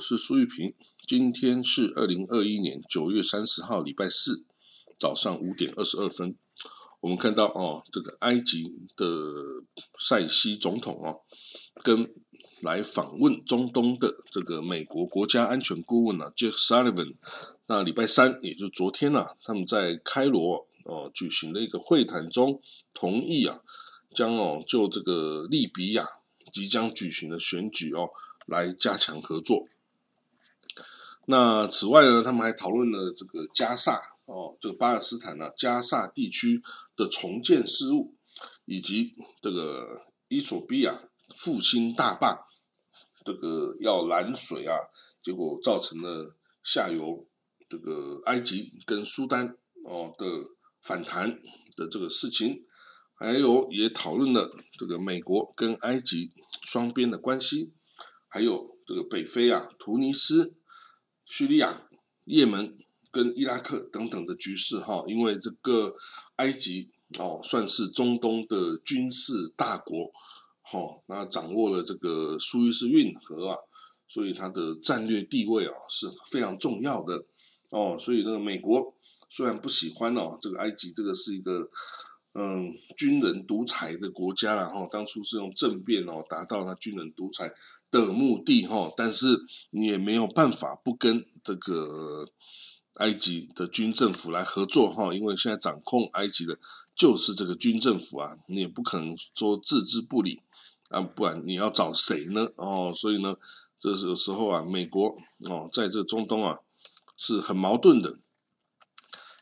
[0.00, 0.72] 我是苏玉平。
[1.06, 4.46] 今天是二零二一年九月三十号，礼拜四
[4.98, 6.34] 早上五点二十二分。
[7.00, 9.04] 我们看到哦，这个埃及的
[9.98, 11.20] 塞西总统哦，
[11.84, 12.14] 跟
[12.62, 17.16] 来访问中东的这个美国国家安全顾问啊，Jack Sullivan。
[17.66, 22.62] 那礼拜三，也就昨天呐，他们在开罗哦举行了一个会谈中，
[22.94, 23.60] 同意啊，
[24.14, 26.08] 将哦就这个利比亚
[26.50, 28.08] 即将举行的选举哦。
[28.46, 29.68] 来加强合作。
[31.30, 36.60] 那此外呢，他们还讨论了这个加萨哦，这个巴勒斯坦呢，加萨地区
[36.96, 38.16] 的重建事务，
[38.64, 42.46] 以及这个伊索比亚复兴大坝
[43.24, 44.74] 这个要拦水啊，
[45.22, 47.28] 结果造成了下游
[47.68, 50.26] 这个埃及跟苏丹哦的
[50.82, 51.30] 反弹
[51.76, 52.64] 的这个事情，
[53.14, 56.32] 还有也讨论了这个美国跟埃及
[56.64, 57.72] 双边的关系。
[58.32, 60.54] 还有这个北非啊，突尼斯、
[61.30, 61.82] 叙利亚、
[62.24, 62.76] 也门
[63.12, 65.94] 跟伊拉克等等的局势哈，因为这个
[66.36, 70.10] 埃及哦算是中东的军事大国，
[70.62, 73.56] 哈，那掌握了这个苏伊士运河啊，
[74.08, 77.24] 所以它的战略地位啊是非常重要的
[77.70, 78.92] 哦，所以这个美国
[79.28, 81.70] 虽然不喜欢哦，这个埃及这个是一个。
[82.32, 87.52] 嗯，军人独裁的国家了哈，当初是用政变哦达到他军人独裁
[87.90, 89.26] 的目的哈，但是
[89.70, 92.28] 你也没有办法不跟这个
[92.94, 96.56] 埃及的军政府来合作哈，因为现在掌控埃及的
[96.94, 100.40] 就是这个军政府啊，你也不可能说置之不理
[100.90, 102.48] 啊，不然你要找谁呢？
[102.54, 103.36] 哦，所以呢，
[103.76, 105.16] 这是有时候啊，美国
[105.48, 106.60] 哦在这中东啊
[107.16, 108.18] 是很矛盾的。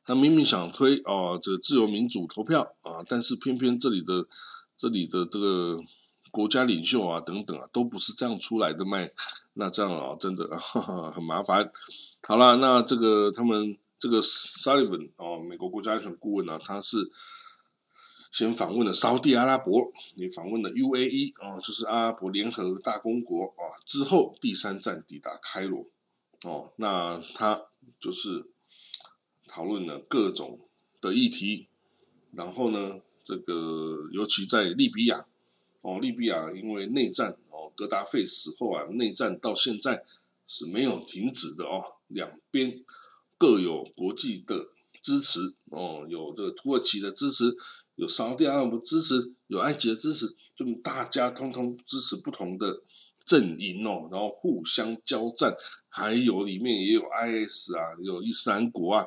[0.08, 4.26] 他明明想推哦，这个自由民主投票啊，但是偏偏这里的
[4.74, 5.78] 这里的这个
[6.30, 9.06] 国家领袖啊等等啊，都不是这样出来的卖，
[9.52, 10.48] 那这样啊，真的
[11.14, 11.70] 很麻烦。
[12.22, 17.10] 好了，那这个他们这个 Sullivan 哦，美国国家安全顾问呢，他是
[18.32, 25.84] 先访问了沙地阿拉伯，也访问了 UAE 哦，就是阿拉伯联合大公国啊，之后第三站抵达开罗
[26.44, 27.60] 哦，那他
[28.00, 28.50] 就是。
[29.58, 30.60] 讨论了各种
[31.00, 31.66] 的议题，
[32.30, 35.26] 然后呢，这个尤其在利比亚，
[35.80, 40.04] 哦，利比亚因为内战，哦，格达费死后啊，内战到现在
[40.46, 42.84] 是没有停止的哦，两边
[43.36, 44.68] 各有国际的
[45.02, 47.56] 支持，哦，有这个土耳其的支持，
[47.96, 52.84] 有沙特阿拉伯支持，有埃及的支持，就大家通通支持不同的
[53.24, 55.56] 阵营哦，然后互相交战，
[55.88, 59.04] 还有里面也有 IS 啊，有伊斯兰国啊。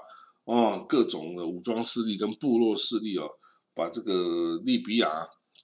[0.52, 3.26] 哦，各种的武装势力跟部落势力哦，
[3.74, 5.08] 把这个利比亚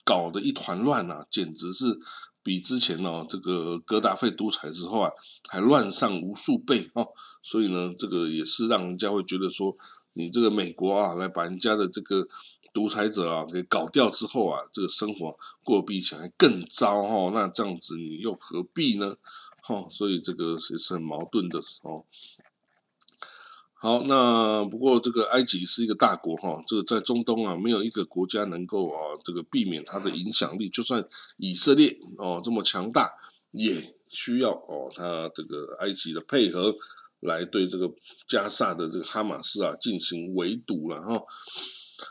[0.02, 1.98] 搞得一团乱呐，简直是
[2.42, 5.10] 比之前哦这个格达费独裁之后啊
[5.50, 7.06] 还乱上无数倍哦。
[7.42, 9.76] 所以呢，这个也是让人家会觉得说，
[10.14, 12.26] 你这个美国啊，来把人家的这个
[12.72, 17.30] 独裁者啊给搞掉之后啊，这个生活过比以前还更糟哦。
[17.34, 19.16] 那这样子你又何必呢？
[19.68, 22.06] 哦，所以这个也是很矛盾的哦。
[23.80, 30.68] 好，那不过这个埃及是一个大国哈，这个在中东啊，没有一个国家能够啊，这个避免它的影响力。
[30.68, 31.06] 就算
[31.36, 33.08] 以色列哦这么强大，
[33.52, 36.74] 也需要哦它这个埃及的配合，
[37.20, 37.88] 来对这个
[38.26, 41.22] 加萨的这个哈马斯啊进行围堵了哈。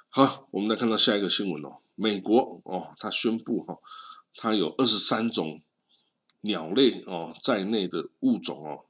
[0.07, 3.77] 好，我们来看到下一个新闻哦，美国哦，它宣布哈，
[4.35, 5.61] 它有二十三种
[6.39, 8.85] 鸟类哦在内的物种哦，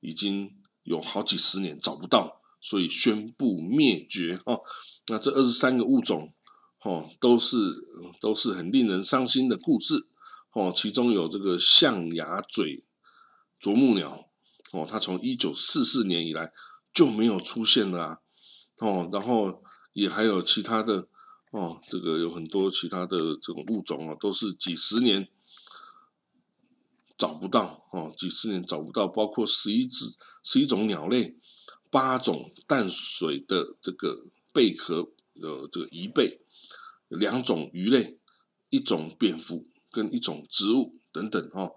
[0.00, 0.56] 已经。
[0.84, 4.60] 有好几十年找不到，所以宣布灭绝哦。
[5.08, 6.32] 那这二十三个物种，
[6.82, 7.56] 哦，都是
[8.20, 10.06] 都是很令人伤心的故事
[10.52, 10.72] 哦。
[10.74, 12.84] 其中有这个象牙嘴
[13.58, 14.28] 啄木鸟
[14.72, 16.52] 哦，它从一九四四年以来
[16.92, 18.18] 就没有出现了啊。
[18.78, 21.08] 哦，然后也还有其他的
[21.50, 25.28] 哦，这个有很多其他的这种物种啊，都是几十年。
[27.16, 30.06] 找不到哦，几十年找不到，包括十一只、
[30.42, 31.36] 十一种鸟类，
[31.90, 36.40] 八种淡水的这个贝壳呃这个贻贝，
[37.08, 38.18] 两种鱼类，
[38.68, 41.74] 一种蝙蝠跟一种植物等等哦，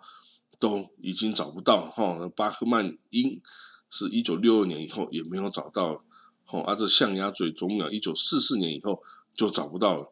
[0.58, 2.28] 都已经找不到哈。
[2.36, 3.40] 巴赫曼鹰
[3.92, 6.04] 是一九六二年以后也没有找到，
[6.48, 9.04] 哦，而这象牙嘴啄木鸟一九四四年以后
[9.36, 10.12] 就找不到了，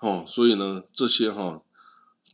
[0.00, 1.62] 哦，所以呢这些哈。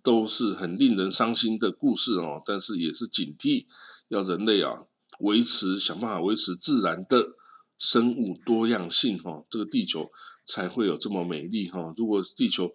[0.02, 3.66] 都是很令人伤心的故事哦，但是也是警惕，
[4.08, 4.84] 要人类啊
[5.20, 7.34] 维持想办法维持自然的
[7.78, 10.10] 生物多样性哈，这个地球
[10.46, 11.94] 才会有这么美丽哈。
[11.96, 12.70] 如果地球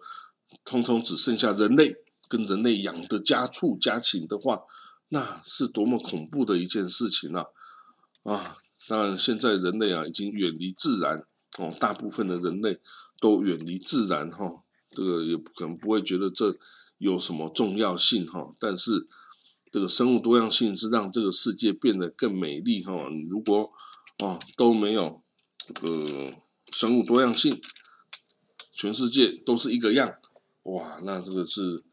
[0.64, 1.94] 通通只剩下人类
[2.28, 4.60] 跟人类养的家畜家禽的话，
[5.08, 7.44] 那是多么恐怖的一件事情啊！
[8.24, 8.56] 啊，
[8.88, 11.24] 当然现在人类啊已经远离自然
[11.58, 12.80] 哦，大部分的人类
[13.20, 16.56] 都远离自然哈，这个也不可能不会觉得这
[16.98, 19.08] 有什么重要性哈，但是
[19.70, 23.08] 这个生物多样性是让这个世界变得更美丽哈。
[23.28, 23.72] 如果
[24.18, 25.22] 哦都没有
[25.66, 26.34] 这个
[26.72, 27.60] 生物多样性，
[28.72, 30.16] 全世界都是一个样，
[30.62, 31.84] 哇，那这个是。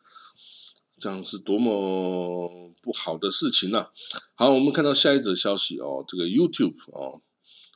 [1.00, 3.88] 这样是多么不好的事情呢？
[4.36, 7.22] 好，我们看到下一则消息哦，这个 YouTube 哦，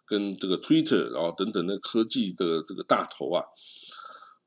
[0.05, 3.43] 跟这个 Twitter 然哦等等的科技的这个大头啊，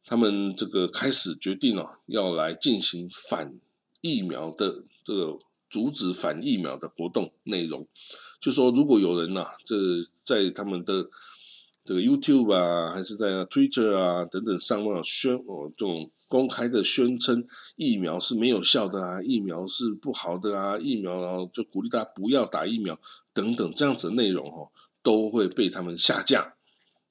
[0.04, 3.54] 他们这个开始决定哦，要来进行反
[4.00, 5.38] 疫苗的这个
[5.68, 7.86] 阻止反疫苗的活动内容，
[8.40, 9.74] 就说如果有人呐，这
[10.14, 11.08] 在他们的
[11.84, 16.10] 这个 YouTube 啊，还是在 Twitter 啊等等上面宣哦这种。
[16.30, 17.44] 公开的宣称
[17.74, 22.96] 疫苗是没有效的啊，疫苗是不好的啊，疫苗然后就鼓励大家不要打疫苗
[23.34, 24.70] 等等这样子的内容哦，
[25.02, 26.54] 都会被他们下架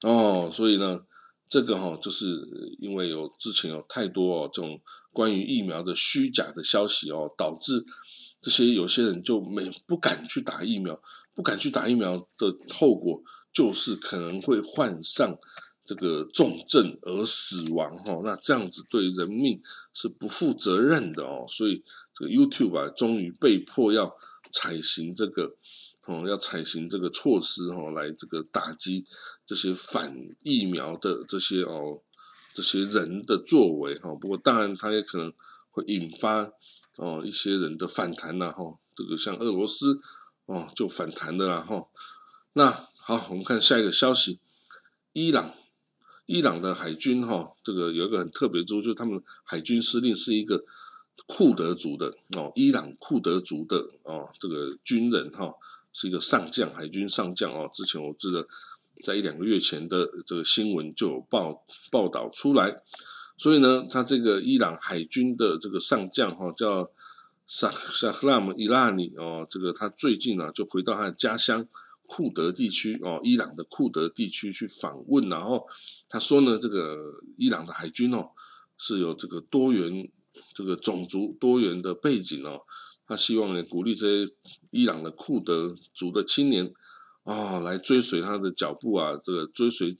[0.00, 0.50] 哦。
[0.50, 1.02] 所以呢，
[1.50, 2.26] 这个哈就是
[2.78, 4.80] 因为有之前有太多哦这种
[5.12, 7.84] 关于疫苗的虚假的消息哦，导致
[8.40, 10.98] 这些有些人就没不敢去打疫苗，
[11.34, 15.38] 不敢去打疫苗的后果就是可能会患上。
[15.82, 19.60] 这个重症而死亡哈，那这样子对人命
[19.92, 21.82] 是不负责任的哦，所以
[22.14, 24.14] 这个 YouTube 啊，终于被迫要
[24.52, 25.56] 采行这个
[26.06, 29.04] 哦，要采行这个措施哈，来这个打击
[29.50, 32.00] 这些反疫苗的这些哦
[32.54, 34.14] 这些人的作为哈。
[34.14, 35.32] 不过当然，它也可能
[35.72, 36.48] 会引发
[36.98, 38.78] 哦一些人的反弹呐哈。
[38.94, 39.98] 这个像俄罗斯
[40.46, 41.88] 哦就反弹的啦哈。
[42.52, 44.38] 那好，我们看下一个消息，
[45.12, 45.52] 伊朗。
[46.26, 50.64] 伊朗的海军哈，这个有一个很特别之处，就是他们海军司令是一个
[51.26, 55.52] 库德族的哦，伊朗库德族的哦，这个军人哈，
[55.92, 57.68] 是一个上将，海军上将哦。
[57.74, 58.46] 之前我记得
[59.04, 62.82] 在一两个月前的这个新闻就有报报道出来，
[63.38, 66.90] 所以呢，他这个伊朗海军的这个上将哈，叫
[67.46, 71.66] 萨萨赫拉姆伊拉尼哦，这个他最近呢就回到他的家乡。
[72.12, 75.64] 库德地区哦，伊朗的库德地区去访问，然后
[76.08, 76.98] 他说呢，这个
[77.36, 78.30] 伊朗的海军哦
[78.76, 80.10] 是有这个多元
[80.52, 82.62] 这个种族多元的背景哦，
[83.06, 84.32] 他希望呢鼓励这些
[84.72, 86.74] 伊朗的库德族的青年
[87.24, 89.96] 哦来追随他的脚步啊，这个追随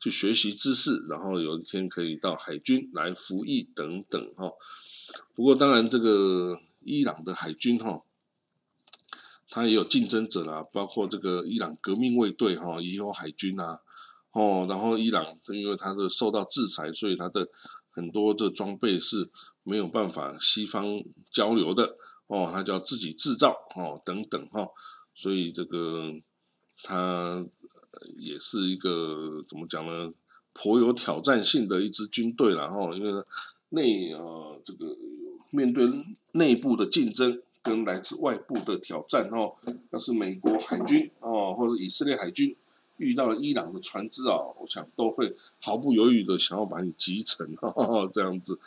[0.00, 4.50] 去学习知识，然后有一天可以到海军来服役等等哈。
[5.34, 8.02] 不过当然，这个伊朗的海军哈。
[9.52, 13.80] 他也有竞争者啦，包括这个伊朗革命卫队哈，也有海军啊，
[14.30, 17.48] 哦，然后伊朗因为他的受到制裁，所以他的
[17.90, 19.28] 很多的装备是
[19.64, 21.02] 没有办法西方
[21.32, 21.96] 交流的
[22.28, 24.68] 哦，他就要自己制造哦，等等哈，
[25.16, 26.12] 所以这个
[26.82, 27.44] 他
[28.16, 30.12] 也是一个怎么讲呢，
[30.52, 33.24] 颇有挑战性的一支军队了哈，因为
[33.70, 34.96] 内呃这个
[35.50, 35.88] 面对
[36.32, 37.40] 内部的竞争。
[37.62, 39.52] 跟来自外部的挑战哦，
[39.90, 42.56] 要是美国海军哦，或者以色列海军
[42.96, 48.58] 遇到了伊朗的船只啊，我想都会毫不犹豫的想要把你击沉哦，这样子。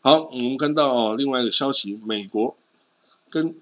[0.00, 2.56] 好，我们看到哦，另外一个消息，美国
[3.28, 3.54] 跟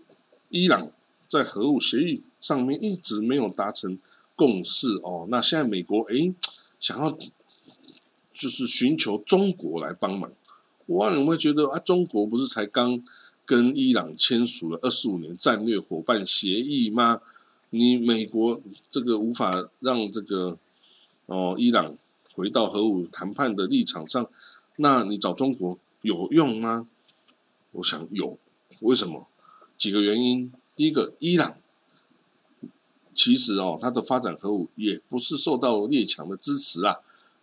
[0.50, 0.88] 伊朗
[1.28, 3.98] 在核武协议上面一直没有达成
[4.34, 6.34] 共识哦，那现在美国诶
[6.78, 7.10] 想要
[8.32, 10.30] 就是寻求中国来帮忙，
[10.86, 13.02] 哇，你会觉得啊，中国不是才刚。
[13.48, 17.20] 跟伊朗签署了二十五年战略伙伴协议吗？
[17.70, 20.58] 你美国这个无法让这个
[21.26, 21.96] 哦伊朗
[22.32, 24.28] 回到核武谈判的立场上，
[24.78, 26.88] 那你找中国有用吗？
[27.70, 28.36] 我想有，
[28.80, 29.28] 为什么？
[29.78, 30.52] 几个原因。
[30.74, 31.56] 第一个，伊朗
[33.16, 36.96] 其实哦，它的发展核武也不是受到列强的支持啊。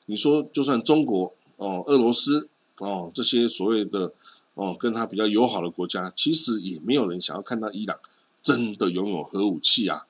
[0.06, 4.14] 你说，就算中国哦、俄罗斯哦这些所谓的。
[4.56, 7.98] 哦，跟他比较友好的国家，其实也没有人想要看到伊朗
[8.44, 10.06] 真的拥有核武器啊。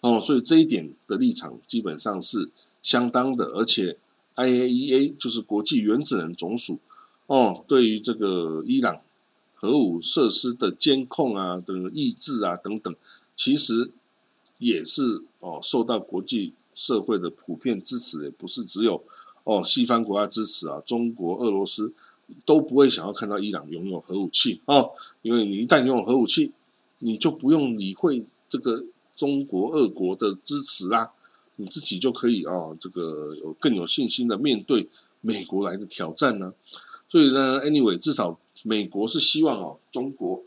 [0.00, 2.50] 哦，所以这一点的立场基本上是
[2.82, 3.96] 相当的，而且
[4.34, 6.80] IAEA 就是国际原子能总署
[7.26, 9.00] 哦，对于这个伊朗
[9.54, 12.92] 核武设施的监控啊、的抑制啊等等，
[13.36, 13.92] 其实
[14.58, 19.02] 也是哦受到国际社会的普遍支持，也不是只有
[19.44, 21.92] 哦西方国家支持啊，中国、俄罗斯。
[22.44, 24.90] 都不会想要看到伊朗拥有核武器哦，
[25.22, 26.50] 因为你一旦拥有核武器，
[26.98, 28.84] 你就不用理会这个
[29.14, 31.12] 中国、俄国的支持啦，
[31.54, 34.88] 你自己就可以啊，这个有更有信心的面对
[35.20, 36.52] 美国来的挑战呢。
[37.08, 40.42] 所以呢，anyway，至少美国是希望哦，中国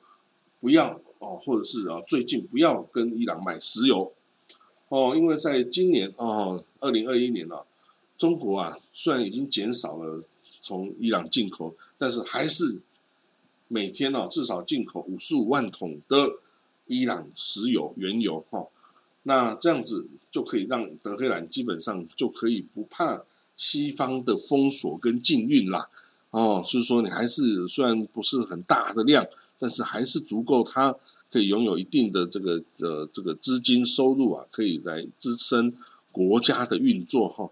[0.59, 4.11] 不要哦，或者是啊最近不要跟伊朗买石油
[4.89, 7.61] 哦，因为在今年哦，二零二一年啊，
[8.17, 10.23] 中国啊虽然已经减少了
[10.59, 12.81] 从伊朗进口，但是还是
[13.67, 16.37] 每天哦至少进口五十五万桶的
[16.87, 18.67] 伊朗石油原油哈。
[19.23, 23.21] 那这样子就可以让德黑兰基本上就可以不怕
[23.55, 25.87] 西方的封锁跟禁运啦，
[26.31, 29.27] 哦，所以说你还是虽然不是很大的量，
[29.59, 30.95] 但是还是足够他
[31.31, 35.71] 可以拥有一定的这个呃这个资金收入啊，可以来支撑
[36.11, 37.49] 国家的运作哈。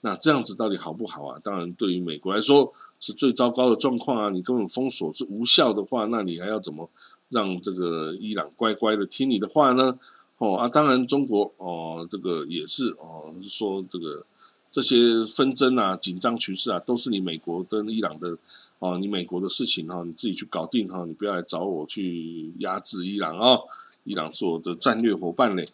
[0.00, 1.38] 那这样子到底好不好啊？
[1.44, 4.30] 当然对于美国来说是最糟糕的状况啊！
[4.30, 6.88] 你根本封锁是无效的话，那你还要怎么
[7.28, 9.98] 让这个伊朗乖乖的听你的话呢？
[10.38, 14.24] 哦啊，当然中国哦，这个也是哦，说这个
[14.70, 18.38] 这些纷争啊、紧张局势啊，都是你美国跟伊朗的
[18.78, 23.58] 哦，你美国的事情哈，你自己去搞定哈，你不要来找我去压制伊朗啊，
[24.04, 25.68] 伊朗是我的战略伙伴嘞，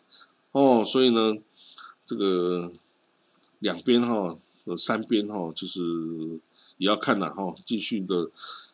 [0.52, 1.36] 哦，所以呢，
[2.06, 2.72] 这个
[3.58, 4.36] 两边哈、
[4.76, 5.80] 三边哈，就是
[6.78, 8.30] 也要看呐哈，继续的，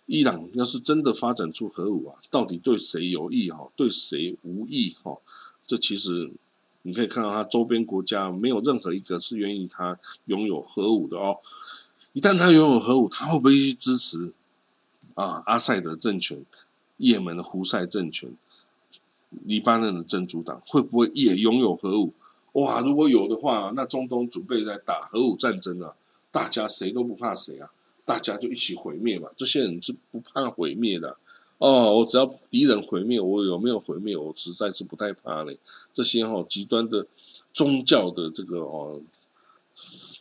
[0.07, 5.19] 伊朗要是真的发展出核武啊，到底对谁有益哈，对谁无益哈？
[5.67, 6.31] 这其实
[6.83, 11.39] 你可以看到，它周边国家没有任何一个是愿意它拥有核武的哦。
[12.13, 14.33] 一旦它拥有核武，它会不会去支持
[15.15, 16.45] 啊阿塞德政权、
[16.97, 18.31] 也门的胡塞政权、
[19.45, 22.13] 黎巴嫩的真主党会不会也拥有核武？
[22.53, 25.95] 哇，如果有的话，那中东准备在打核武战争啊，
[26.31, 27.71] 大家谁都不怕谁啊，
[28.05, 29.31] 大家就一起毁灭吧。
[29.37, 31.17] 这些人是不怕毁灭的。
[31.59, 35.57] 哦，我只要敌人毁灭，我有没有毁灭，我实在是不太怕嘞。
[35.93, 37.07] 这些哈极端的
[37.55, 39.01] 宗教的这个哦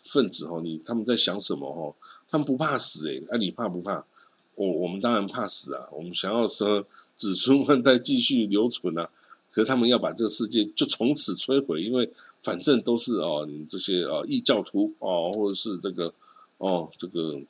[0.03, 1.95] 分子哈，你他们在想什么哈？
[2.29, 4.05] 他们不怕死诶，啊，你怕不怕？
[4.53, 6.85] 我我们当然怕死啊，我们想要说
[7.15, 9.09] 子孙万代继续留存啊，
[9.51, 12.07] 可是他们要把这个世界就从此摧毁，因为
[12.39, 16.13] 反正都是哦，你这些啊异教徒哦，或者是这个
[16.59, 17.41] 哦这个。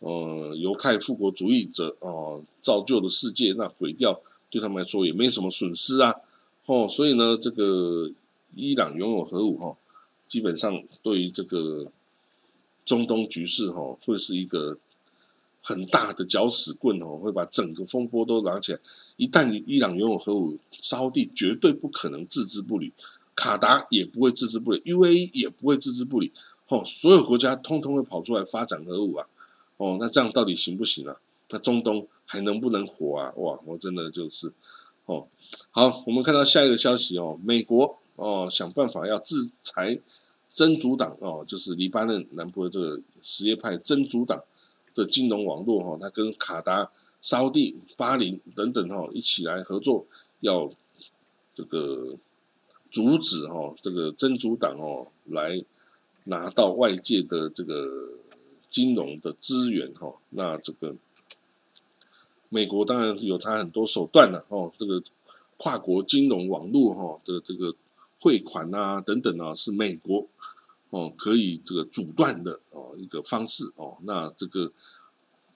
[0.00, 6.14] 呃，犹太复国主义者哦，造就的世界，那毁掉对他们来说也没什么损失啊，
[6.66, 8.10] 哦，所以呢，这个
[8.54, 9.76] 伊朗拥有核武哈，
[10.28, 11.90] 基本上对于这个
[12.84, 14.76] 中东局势哈，会是一个
[15.62, 18.78] 很大的搅屎棍哦，会把整个风波都拿起来。
[19.16, 22.92] 一旦伊朗拥有核武，沙地绝对不可能置之不理，
[23.34, 26.30] 卡达也不会置之不理，UAE 也不会置之不理，
[26.68, 29.26] 哦，所有国家通通会跑出来发展核武啊。
[29.78, 31.16] 哦，那这样到底行不行啊？
[31.50, 33.32] 那中东还能不能活啊？
[33.36, 34.52] 哇，我真的就是，
[35.04, 35.28] 哦，
[35.70, 39.98] 好，我们看到下一个消息哦，美国哦想办法要制裁
[40.50, 44.42] 真主党哦，就是黎巴嫩南部的这个什叶派真主党
[44.94, 46.90] 的金融网络哈，他跟卡达、
[47.20, 50.06] 沙地、巴林等等哈一起来合作，
[50.40, 50.68] 要
[51.54, 52.16] 这个
[52.90, 55.62] 阻止哈这个真主党哦来
[56.24, 58.15] 拿到外界的这个。
[58.68, 60.94] 金融的资源哈，那这个
[62.48, 65.02] 美国当然有它很多手段了哦，这个
[65.56, 67.74] 跨国金融网络哈的这个
[68.20, 70.26] 汇款啊等等啊，是美国
[70.90, 73.96] 哦可以这个阻断的哦一个方式哦。
[74.02, 74.70] 那这个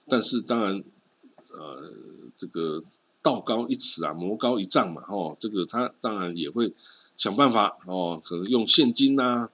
[0.07, 0.83] 但是当然
[1.51, 1.91] 呃
[2.35, 2.83] 这个
[3.21, 6.73] 道高一尺啊，魔高一丈嘛哦，这个他当然也会
[7.15, 9.49] 想办法哦，可能用现金呐，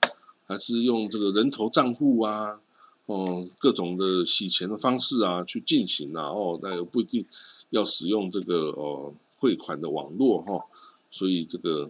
[0.45, 2.61] 还是用这个人头账户啊。
[3.07, 7.25] 哦，各种的洗钱的方式啊，去进行啊，哦，那又不一定
[7.69, 10.65] 要使用这个哦汇款的网络哈，
[11.09, 11.89] 所以这个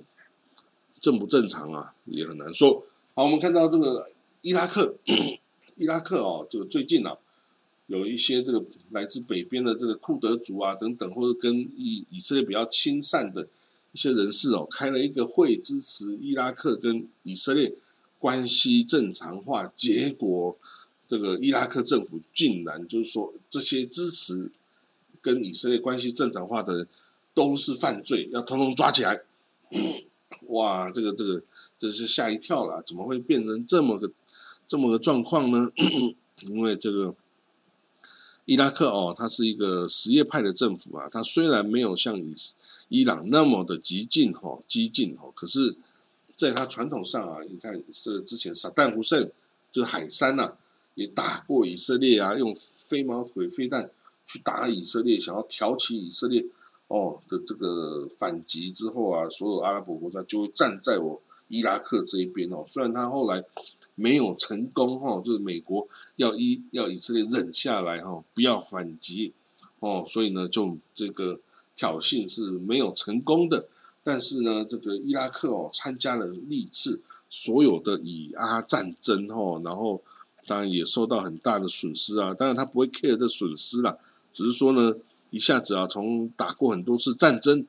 [1.00, 2.84] 正不正常啊，也很难说。
[3.16, 4.12] 好，我们看到这个
[4.44, 4.96] 伊拉克，
[5.76, 7.18] 伊拉克哦，这个最近啊，
[7.88, 13.48] 有一些这个来自北边的这个库德族啊等等，或者跟以以色列比较亲善的
[13.92, 17.74] 一些人士哦，开了一个会，支持伊拉克跟以色列
[18.20, 20.56] 关系正常化，结果。
[21.08, 24.52] 这个伊拉克政府竟然就是说，这些支持
[25.22, 26.86] 跟以色列关系正常化的
[27.34, 29.22] 都是犯罪，要通通抓起来。
[30.48, 31.42] 哇，这个这个
[31.78, 34.12] 真是吓一跳了，怎么会变成这么个
[34.68, 35.72] 这么个状况呢？
[36.44, 37.16] 因为这个
[38.46, 42.36] 伊拉克哦，它是一个什叶派的政府啊，它虽然没有像伊
[42.90, 45.76] 伊朗那么的激进哈激进哈，可是
[46.36, 49.30] 在它传统上啊，你看是之前萨旦胡塞
[49.72, 50.54] 就是海山呐。
[50.98, 52.52] 也打过以色列啊，用
[52.90, 53.90] 飞毛腿飞弹
[54.26, 56.44] 去打以色列，想要挑起以色列
[56.88, 62.64] 哦的这个反击之后啊，所有阿拉伯国家就会站在我伊拉克这一边哦。
[62.66, 63.44] 虽然他后来
[63.94, 69.34] 没有成功哈，就是美国要伊要以色列忍下来哈，不要反击
[69.80, 71.40] 哦，所以呢，就这个
[71.76, 73.68] 挑衅是没有成功的。
[74.04, 77.00] 但是呢，这个伊拉克哦参加了历次
[77.30, 80.02] 所有的以阿战争哦，然后
[80.48, 82.34] 当然也受到很大的损失啊。
[82.34, 83.96] 当然他不会 care 这损失啦，
[84.34, 84.96] 只是说呢，
[85.30, 87.64] 一下子啊从打过很多次战争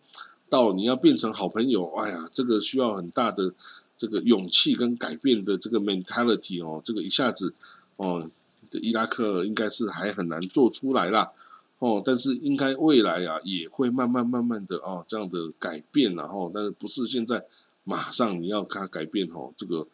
[0.48, 3.52] 到你要变成好朋友，哎呀，这个需要很大的
[3.96, 7.52] 这个勇气跟改变的这个 mentality 哦，这个一下子
[7.96, 8.30] 哦，
[8.70, 11.30] 这伊拉克应该是还很难做出来啦。
[11.80, 17.44] 哦，但是应该未来啊也会慢慢慢慢的哦这样的改变然后，但是不是现在
[17.84, 19.86] 马上你要他改变哦，这个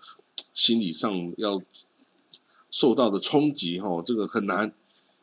[0.54, 1.60] 心理上要
[2.74, 4.72] 受到的冲击哈，这个很难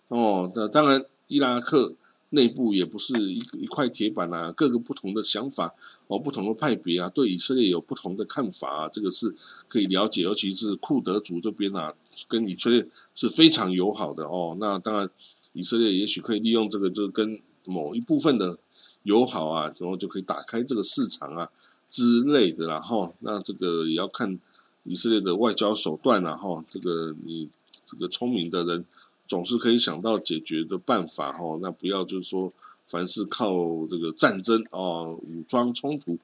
[0.07, 0.49] 哦。
[0.55, 1.93] 那当然，伊拉克
[2.29, 5.75] 内部也不是一一块铁板啊，各个不同的想法
[6.07, 9.35] 哦，不同的派别啊，对以色列有不同的看法啊，这个是
[9.67, 11.93] 可以了解，尤其是库德族这边啊，
[12.29, 14.55] 跟以色列是非常友好的哦。
[14.59, 15.09] 那当然。
[15.53, 18.57] 以色列也许可以利用这个，就是跟某一部分的
[19.03, 21.49] 友好啊，然后就可以打开这个市场啊
[21.89, 24.39] 之类的，然后那这个也要看
[24.83, 27.49] 以色列的外交手段然后这个你
[27.85, 28.85] 这个聪明的人
[29.27, 32.51] 总是可以想到解决的办法哈，那不要就是说
[32.85, 33.51] 凡是靠
[33.89, 36.17] 这个战争哦、武装冲突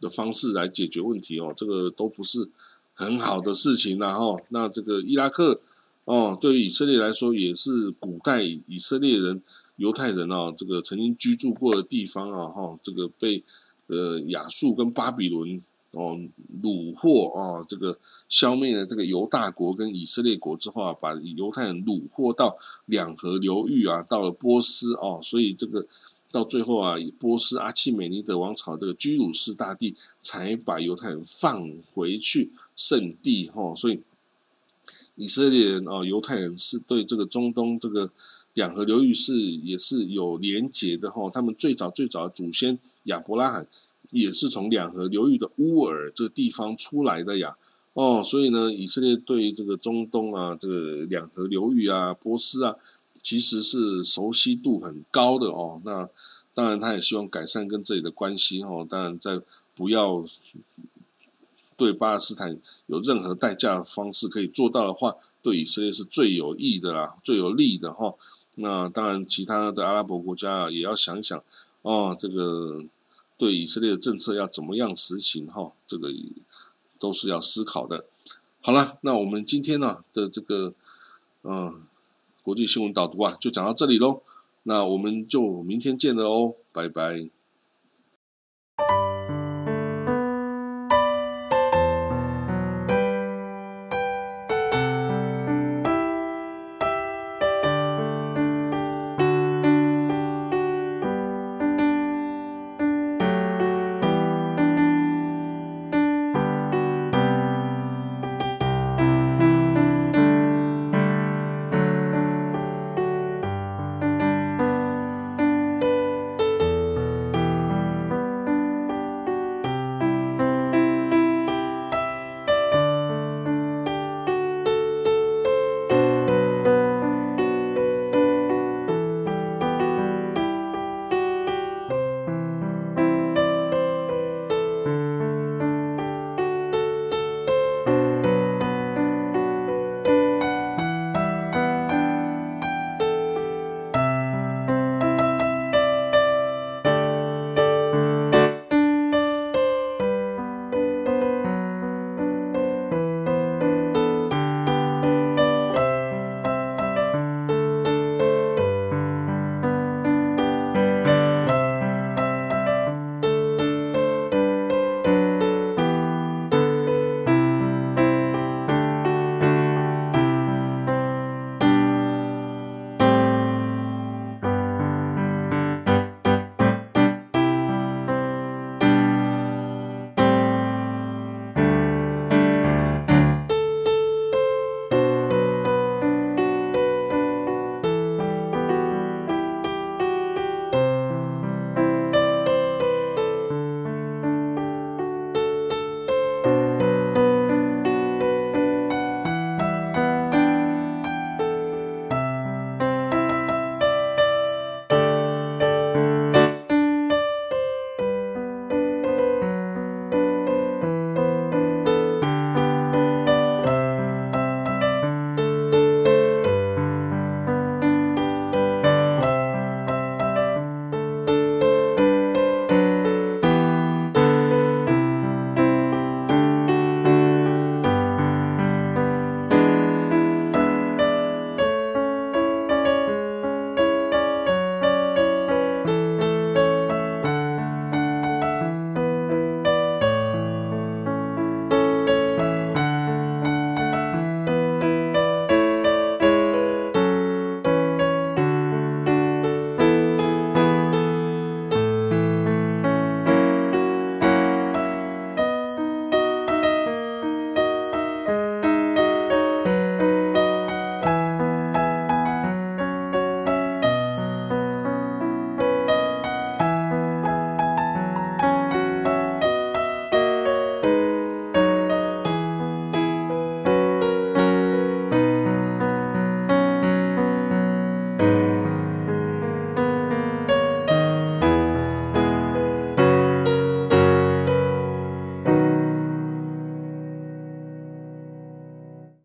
[0.00, 2.48] 的方式来解决问题哦，这个都不是
[2.94, 5.60] 很好的事情然后那这个伊拉克。
[6.06, 9.42] 哦，对于以色列来说，也是古代以色列人、
[9.76, 13.42] 犹太人啊，这个曾经居住过的地方啊，哈，这个被
[13.86, 15.62] 呃亚述跟巴比伦
[15.94, 16.18] 哦
[16.62, 17.98] 掳获啊，这个
[18.28, 25.86] 消灭了这个犹大国跟以色列国之后啊，把犹太人掳获到两河流域啊，到了波斯哦，所以这个
[26.30, 34.00] 到最后啊，波斯阿契美尼德王朝这个居鲁士大帝才把犹太人放回去圣地哈，所以。
[35.16, 38.10] 以色列人哦，犹太人是对这个中东这个
[38.54, 41.30] 两河流域是也是有连结的哈。
[41.32, 43.68] 他们最早最早的祖先亚伯拉罕
[44.14, 47.56] 也是从两河流域的乌尔这个地方出来的呀。
[47.92, 52.76] 哦，所以呢，以色列对这个中东啊，这个两河流域啊，波斯啊，
[53.22, 55.80] 其实是熟悉度很高的哦。
[55.84, 56.08] 那
[56.54, 58.86] 当然，他也希望改善跟这里的关系哦。
[58.88, 59.40] 当然，在
[59.74, 60.24] 不要。
[61.76, 68.14] 对巴勒斯坦有任何代价的方式可以做到的话，对以色列是最有益的啦，最有利的哈。
[68.54, 71.42] 那当然，其他的阿拉伯国家也要想想
[71.82, 72.84] 哦，这个
[73.36, 76.12] 对以色列的政策要怎么样实行哈，这个
[76.98, 78.04] 都是要思考的。
[78.60, 80.72] 好了，那我们今天呢的这个
[81.42, 81.82] 嗯
[82.42, 84.22] 国际新闻导读啊，就讲到这里喽。
[84.62, 87.28] 那我们就明天见了哦，拜拜。